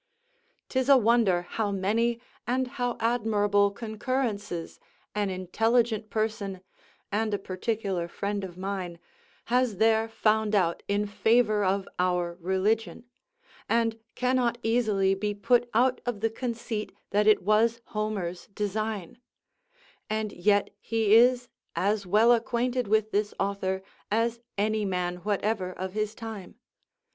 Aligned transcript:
'Tis 0.67 0.89
a 0.89 0.97
wonder 0.97 1.43
how 1.43 1.69
many 1.69 2.19
and 2.47 2.65
how 2.81 2.97
admirable 2.99 3.69
concurrences 3.69 4.79
an 5.13 5.29
intelligent 5.29 6.09
person, 6.09 6.61
and 7.11 7.35
a 7.35 7.37
particular 7.37 8.07
friend 8.07 8.43
of 8.43 8.57
mine, 8.57 8.97
has 9.45 9.77
there 9.77 10.09
found 10.09 10.55
out 10.55 10.81
in 10.87 11.05
favour 11.05 11.63
of 11.63 11.87
our 11.99 12.35
religion; 12.41 13.03
and 13.69 13.99
cannot 14.15 14.57
easily 14.63 15.13
be 15.13 15.35
put 15.35 15.69
out 15.71 16.01
of 16.03 16.21
the 16.21 16.31
conceit 16.31 16.91
that 17.11 17.27
it 17.27 17.43
was 17.43 17.79
Homer's 17.85 18.47
design; 18.47 19.19
and 20.09 20.33
yet 20.33 20.71
he 20.79 21.13
is 21.13 21.47
as 21.75 22.07
well 22.07 22.31
acquainted 22.31 22.87
with 22.87 23.11
this 23.11 23.35
author 23.39 23.83
as 24.09 24.39
any 24.57 24.83
man 24.83 25.17
whatever 25.17 25.71
of 25.71 25.93
his 25.93 26.15
time. 26.15 26.55